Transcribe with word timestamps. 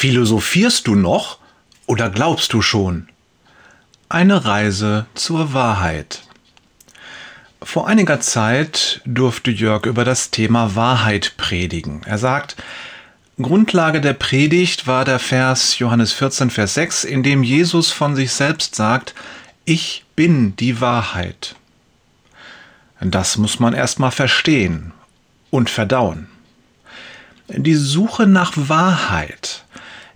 Philosophierst 0.00 0.86
du 0.86 0.94
noch 0.94 1.36
oder 1.86 2.08
glaubst 2.08 2.54
du 2.54 2.62
schon? 2.62 3.10
Eine 4.08 4.46
Reise 4.46 5.04
zur 5.14 5.52
Wahrheit. 5.52 6.22
Vor 7.62 7.86
einiger 7.86 8.18
Zeit 8.18 9.02
durfte 9.04 9.50
Jörg 9.50 9.84
über 9.84 10.06
das 10.06 10.30
Thema 10.30 10.74
Wahrheit 10.74 11.34
predigen. 11.36 12.00
Er 12.06 12.16
sagt, 12.16 12.56
Grundlage 13.36 14.00
der 14.00 14.14
Predigt 14.14 14.86
war 14.86 15.04
der 15.04 15.18
Vers 15.18 15.78
Johannes 15.78 16.14
14, 16.14 16.48
Vers 16.48 16.72
6, 16.72 17.04
in 17.04 17.22
dem 17.22 17.42
Jesus 17.42 17.92
von 17.92 18.16
sich 18.16 18.32
selbst 18.32 18.76
sagt, 18.76 19.14
ich 19.66 20.06
bin 20.16 20.56
die 20.56 20.80
Wahrheit. 20.80 21.56
Das 23.02 23.36
muss 23.36 23.60
man 23.60 23.74
erstmal 23.74 24.12
verstehen 24.12 24.92
und 25.50 25.68
verdauen. 25.68 26.28
Die 27.48 27.74
Suche 27.74 28.26
nach 28.26 28.52
Wahrheit 28.56 29.64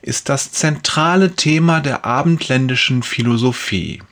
ist 0.05 0.29
das 0.29 0.53
zentrale 0.53 1.35
Thema 1.35 1.81
der 1.81 2.05
abendländischen 2.05 3.03
Philosophie. 3.03 4.03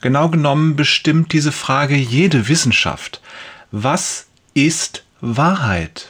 Genau 0.00 0.28
genommen 0.28 0.74
bestimmt 0.76 1.32
diese 1.32 1.52
Frage 1.52 1.94
jede 1.94 2.48
Wissenschaft. 2.48 3.20
Was 3.70 4.26
ist 4.54 5.04
Wahrheit? 5.20 6.08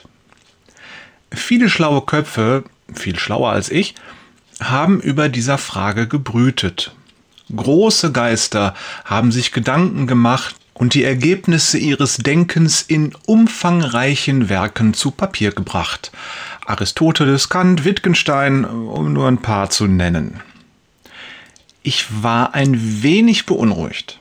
Viele 1.33 1.69
schlaue 1.69 2.01
Köpfe, 2.03 2.65
viel 2.95 3.19
schlauer 3.19 3.51
als 3.51 3.71
ich, 3.71 3.95
haben 4.61 5.01
über 5.01 5.29
dieser 5.29 5.59
Frage 5.59 6.09
gebrütet. 6.09 6.95
Große 7.55 8.13
Geister 8.13 8.75
haben 9.05 9.33
sich 9.33 9.53
Gedanken 9.53 10.07
gemacht 10.07 10.57
und 10.81 10.95
die 10.95 11.05
Ergebnisse 11.05 11.77
ihres 11.77 12.17
Denkens 12.17 12.81
in 12.81 13.13
umfangreichen 13.27 14.49
Werken 14.49 14.95
zu 14.95 15.11
Papier 15.11 15.53
gebracht. 15.53 16.11
Aristoteles, 16.65 17.51
Kant, 17.51 17.85
Wittgenstein, 17.85 18.65
um 18.65 19.13
nur 19.13 19.29
ein 19.29 19.43
paar 19.43 19.69
zu 19.69 19.87
nennen. 19.87 20.41
Ich 21.83 22.07
war 22.23 22.55
ein 22.55 23.03
wenig 23.03 23.45
beunruhigt. 23.45 24.19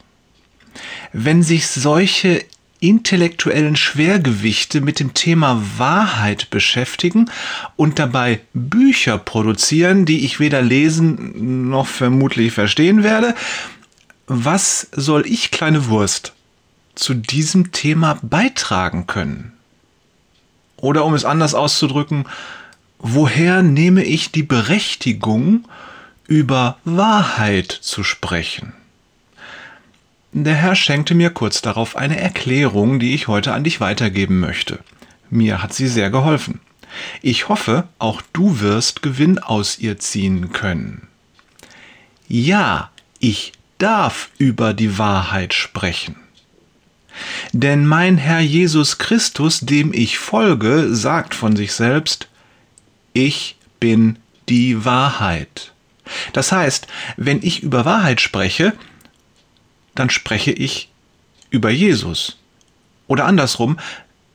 Wenn 1.14 1.44
sich 1.44 1.66
solche 1.68 2.44
intellektuellen 2.82 3.78
Schwergewichte 3.78 4.82
mit 4.82 5.00
dem 5.00 5.14
Thema 5.14 5.64
Wahrheit 5.78 6.50
beschäftigen 6.50 7.32
und 7.78 8.00
dabei 8.00 8.42
Bücher 8.54 9.18
produzieren, 9.18 10.06
die 10.06 10.26
ich 10.26 10.42
weder 10.42 10.62
lesen 10.62 11.70
noch 11.70 11.88
vermutlich 11.88 12.52
verstehen 12.52 13.04
werde, 13.04 13.34
was 14.28 14.90
soll 14.92 15.26
ich, 15.26 15.52
kleine 15.52 15.88
Wurst, 15.88 16.34
zu 17.00 17.14
diesem 17.14 17.72
Thema 17.72 18.20
beitragen 18.22 19.08
können? 19.08 19.54
Oder 20.78 21.06
um 21.06 21.14
es 21.14 21.26
anders 21.26 21.56
auszudrücken, 21.56 22.26
woher 23.00 23.64
nehme 23.64 24.04
ich 24.04 24.32
die 24.32 24.44
Berechtigung, 24.44 25.68
über 26.28 26.78
Wahrheit 26.86 27.72
zu 27.72 28.04
sprechen? 28.04 28.74
Der 30.32 30.54
Herr 30.54 30.76
schenkte 30.76 31.16
mir 31.16 31.32
kurz 31.32 31.62
darauf 31.62 31.96
eine 31.96 32.20
Erklärung, 32.20 33.00
die 33.00 33.16
ich 33.16 33.28
heute 33.28 33.54
an 33.54 33.64
dich 33.64 33.82
weitergeben 33.82 34.40
möchte. 34.40 34.80
Mir 35.32 35.64
hat 35.64 35.74
sie 35.74 35.88
sehr 35.88 36.12
geholfen. 36.12 36.60
Ich 37.22 37.50
hoffe, 37.50 37.88
auch 37.98 38.22
du 38.34 38.60
wirst 38.60 39.02
Gewinn 39.02 39.40
aus 39.40 39.80
ihr 39.80 39.98
ziehen 39.98 40.52
können. 40.52 41.08
Ja, 42.28 42.92
ich 43.20 43.54
darf 43.80 44.30
über 44.38 44.74
die 44.74 45.00
Wahrheit 45.00 45.54
sprechen. 45.56 46.16
Denn 47.52 47.86
mein 47.86 48.18
Herr 48.18 48.42
Jesus 48.42 48.98
Christus, 48.98 49.62
dem 49.62 49.92
ich 49.94 50.20
folge, 50.20 50.94
sagt 50.96 51.34
von 51.34 51.56
sich 51.56 51.74
selbst, 51.74 52.28
ich 53.14 53.58
bin 53.80 54.20
die 54.50 54.86
Wahrheit. 54.86 55.72
Das 56.34 56.52
heißt, 56.52 56.88
wenn 57.18 57.42
ich 57.42 57.64
über 57.64 57.86
Wahrheit 57.86 58.22
spreche, 58.22 58.74
dann 59.96 60.10
spreche 60.10 60.52
ich 60.52 60.90
über 61.50 61.70
Jesus. 61.70 62.38
Oder 63.08 63.26
andersrum, 63.26 63.80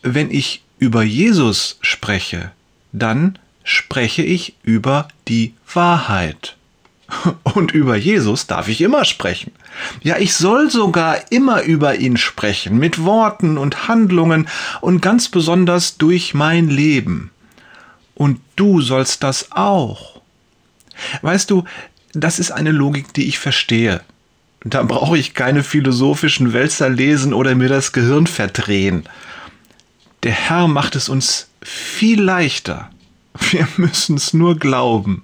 wenn 0.02 0.30
ich 0.30 0.62
über 0.78 1.02
Jesus 1.02 1.78
spreche, 1.80 2.50
dann 2.92 3.38
spreche 3.62 4.22
ich 4.22 4.54
über 4.62 5.08
die 5.28 5.54
Wahrheit. 5.72 6.56
Und 7.42 7.72
über 7.72 7.96
Jesus 7.96 8.46
darf 8.46 8.68
ich 8.68 8.80
immer 8.80 9.04
sprechen. 9.04 9.52
Ja, 10.02 10.18
ich 10.18 10.34
soll 10.34 10.70
sogar 10.70 11.32
immer 11.32 11.62
über 11.62 11.96
ihn 11.96 12.16
sprechen, 12.16 12.78
mit 12.78 13.02
Worten 13.02 13.58
und 13.58 13.88
Handlungen 13.88 14.48
und 14.80 15.00
ganz 15.00 15.28
besonders 15.28 15.96
durch 15.96 16.34
mein 16.34 16.68
Leben. 16.68 17.30
Und 18.14 18.40
du 18.56 18.80
sollst 18.80 19.22
das 19.22 19.52
auch. 19.52 20.20
Weißt 21.22 21.50
du, 21.50 21.64
das 22.12 22.38
ist 22.38 22.52
eine 22.52 22.70
Logik, 22.70 23.12
die 23.14 23.26
ich 23.26 23.38
verstehe. 23.38 24.00
Da 24.64 24.82
brauche 24.82 25.18
ich 25.18 25.34
keine 25.34 25.62
philosophischen 25.62 26.52
Wälzer 26.52 26.88
lesen 26.88 27.34
oder 27.34 27.54
mir 27.54 27.68
das 27.68 27.92
Gehirn 27.92 28.26
verdrehen. 28.26 29.04
Der 30.22 30.32
Herr 30.32 30.68
macht 30.68 30.96
es 30.96 31.08
uns 31.08 31.48
viel 31.62 32.22
leichter. 32.22 32.90
Wir 33.50 33.68
müssen 33.76 34.16
es 34.16 34.32
nur 34.32 34.58
glauben. 34.58 35.22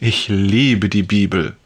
Ich 0.00 0.28
liebe 0.28 0.88
die 0.88 1.02
Bibel. 1.02 1.56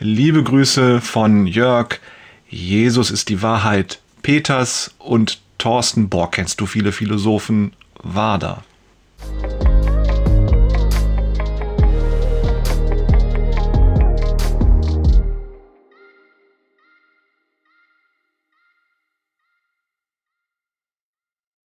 Liebe 0.00 0.42
Grüße 0.42 1.00
von 1.00 1.46
Jörg. 1.46 2.00
Jesus 2.48 3.12
ist 3.12 3.28
die 3.28 3.42
Wahrheit. 3.42 4.00
Peters 4.22 4.92
und 4.98 5.40
Thorsten, 5.58 6.08
boah, 6.08 6.30
kennst 6.30 6.60
du 6.60 6.66
viele 6.66 6.90
Philosophen? 6.90 7.74
Wader. 8.02 8.64